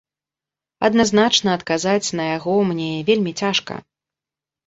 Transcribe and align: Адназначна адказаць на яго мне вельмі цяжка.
Адназначна 0.87 1.49
адказаць 1.57 2.13
на 2.19 2.23
яго 2.37 2.55
мне 2.69 2.89
вельмі 3.09 3.31
цяжка. 3.43 3.73